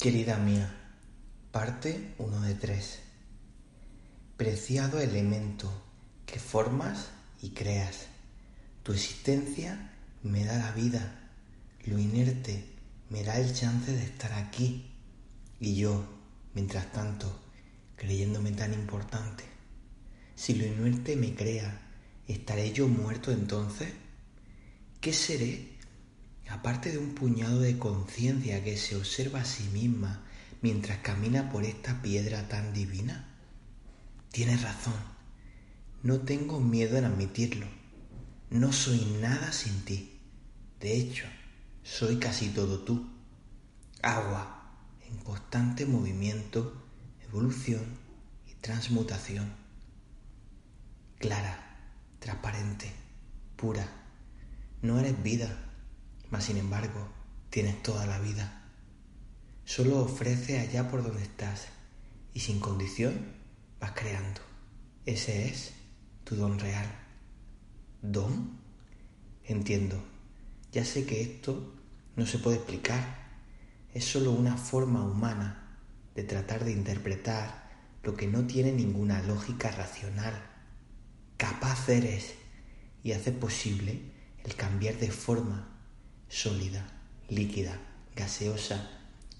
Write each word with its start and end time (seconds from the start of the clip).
Querida 0.00 0.38
mía, 0.38 0.74
parte 1.52 2.14
1 2.16 2.40
de 2.40 2.54
3. 2.54 3.00
Preciado 4.38 4.98
elemento 4.98 5.70
que 6.24 6.38
formas 6.38 7.10
y 7.42 7.50
creas. 7.50 8.06
Tu 8.82 8.92
existencia 8.92 9.92
me 10.22 10.46
da 10.46 10.56
la 10.56 10.72
vida, 10.72 11.28
lo 11.84 11.98
inerte 11.98 12.64
me 13.10 13.22
da 13.24 13.38
el 13.38 13.52
chance 13.52 13.92
de 13.92 14.02
estar 14.02 14.32
aquí. 14.32 14.90
Y 15.60 15.74
yo, 15.74 16.02
mientras 16.54 16.90
tanto, 16.92 17.38
creyéndome 17.96 18.52
tan 18.52 18.72
importante. 18.72 19.44
Si 20.34 20.54
lo 20.54 20.64
inerte 20.64 21.14
me 21.14 21.34
crea, 21.34 21.78
¿estaré 22.26 22.72
yo 22.72 22.88
muerto 22.88 23.32
entonces? 23.32 23.92
¿Qué 24.98 25.12
seré 25.12 25.69
aparte 26.50 26.90
de 26.90 26.98
un 26.98 27.14
puñado 27.14 27.60
de 27.60 27.78
conciencia 27.78 28.62
que 28.64 28.76
se 28.76 28.96
observa 28.96 29.40
a 29.40 29.44
sí 29.44 29.64
misma 29.72 30.24
mientras 30.62 30.98
camina 30.98 31.50
por 31.50 31.64
esta 31.64 32.02
piedra 32.02 32.48
tan 32.48 32.72
divina? 32.72 33.28
Tienes 34.32 34.62
razón, 34.62 34.94
no 36.02 36.20
tengo 36.20 36.60
miedo 36.60 36.96
en 36.96 37.04
admitirlo, 37.04 37.66
no 38.50 38.72
soy 38.72 39.00
nada 39.20 39.52
sin 39.52 39.84
ti, 39.84 40.18
de 40.80 40.96
hecho, 40.96 41.26
soy 41.82 42.16
casi 42.16 42.48
todo 42.48 42.80
tú, 42.80 43.08
agua 44.02 44.72
en 45.08 45.16
constante 45.18 45.86
movimiento, 45.86 46.74
evolución 47.28 47.84
y 48.48 48.54
transmutación, 48.54 49.52
clara, 51.18 51.78
transparente, 52.18 52.92
pura, 53.56 53.86
no 54.82 54.98
eres 54.98 55.22
vida, 55.22 55.69
mas 56.30 56.44
sin 56.44 56.56
embargo 56.56 57.08
tienes 57.50 57.82
toda 57.82 58.06
la 58.06 58.18
vida. 58.20 58.62
Solo 59.64 60.00
ofrece 60.00 60.58
allá 60.58 60.90
por 60.90 61.02
donde 61.02 61.22
estás 61.22 61.68
y 62.34 62.40
sin 62.40 62.60
condición 62.60 63.14
vas 63.80 63.92
creando. 63.92 64.40
Ese 65.06 65.48
es 65.48 65.72
tu 66.24 66.36
don 66.36 66.58
real. 66.58 66.86
¿Don? 68.02 68.58
Entiendo. 69.44 70.02
Ya 70.72 70.84
sé 70.84 71.04
que 71.04 71.20
esto 71.22 71.74
no 72.16 72.26
se 72.26 72.38
puede 72.38 72.56
explicar. 72.56 73.18
Es 73.92 74.04
solo 74.04 74.30
una 74.32 74.56
forma 74.56 75.02
humana 75.02 75.78
de 76.14 76.22
tratar 76.22 76.64
de 76.64 76.72
interpretar 76.72 77.68
lo 78.02 78.14
que 78.14 78.26
no 78.26 78.46
tiene 78.46 78.72
ninguna 78.72 79.22
lógica 79.22 79.70
racional. 79.70 80.34
Capaz 81.36 81.88
eres 81.88 82.34
y 83.02 83.12
hace 83.12 83.32
posible 83.32 84.00
el 84.44 84.54
cambiar 84.54 84.96
de 84.98 85.10
forma 85.10 85.79
sólida, 86.30 86.86
líquida, 87.28 87.76
gaseosa 88.14 88.88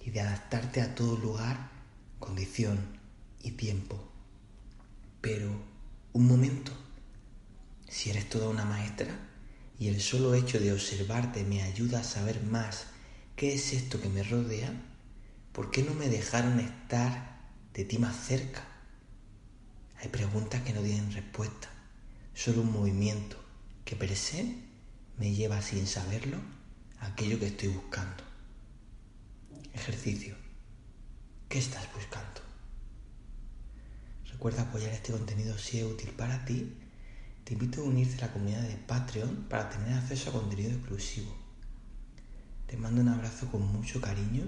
y 0.04 0.10
de 0.10 0.20
adaptarte 0.20 0.82
a 0.82 0.94
todo 0.94 1.16
lugar, 1.16 1.70
condición 2.18 2.98
y 3.40 3.52
tiempo. 3.52 3.96
Pero, 5.20 5.50
un 6.12 6.26
momento, 6.26 6.72
si 7.88 8.10
eres 8.10 8.28
toda 8.28 8.48
una 8.48 8.64
maestra 8.64 9.16
y 9.78 9.88
el 9.88 10.00
solo 10.00 10.34
hecho 10.34 10.58
de 10.58 10.72
observarte 10.72 11.44
me 11.44 11.62
ayuda 11.62 12.00
a 12.00 12.04
saber 12.04 12.42
más 12.42 12.86
qué 13.36 13.54
es 13.54 13.72
esto 13.72 14.00
que 14.00 14.08
me 14.08 14.24
rodea, 14.24 14.72
¿por 15.52 15.70
qué 15.70 15.84
no 15.84 15.94
me 15.94 16.08
dejaron 16.08 16.58
estar 16.58 17.38
de 17.72 17.84
ti 17.84 17.98
más 17.98 18.16
cerca? 18.16 18.66
Hay 20.00 20.08
preguntas 20.08 20.62
que 20.62 20.72
no 20.72 20.80
tienen 20.80 21.12
respuesta, 21.12 21.68
solo 22.34 22.62
un 22.62 22.72
movimiento 22.72 23.36
que 23.84 23.94
per 23.94 24.16
se 24.16 24.56
me 25.18 25.32
lleva 25.32 25.62
sin 25.62 25.86
saberlo 25.86 26.38
aquello 27.00 27.38
que 27.38 27.46
estoy 27.46 27.68
buscando. 27.68 28.22
Ejercicio. 29.74 30.36
¿Qué 31.48 31.58
estás 31.58 31.86
buscando? 31.94 32.40
Recuerda 34.30 34.62
apoyar 34.62 34.92
este 34.92 35.12
contenido 35.12 35.58
si 35.58 35.78
es 35.80 35.84
útil 35.84 36.10
para 36.10 36.44
ti. 36.44 36.76
Te 37.44 37.54
invito 37.54 37.80
a 37.80 37.84
unirte 37.84 38.22
a 38.22 38.26
la 38.26 38.32
comunidad 38.32 38.62
de 38.62 38.76
Patreon 38.76 39.46
para 39.48 39.68
tener 39.68 39.94
acceso 39.94 40.30
a 40.30 40.32
contenido 40.34 40.70
exclusivo. 40.70 41.34
Te 42.66 42.76
mando 42.76 43.00
un 43.00 43.08
abrazo 43.08 43.50
con 43.50 43.62
mucho 43.72 44.00
cariño 44.00 44.44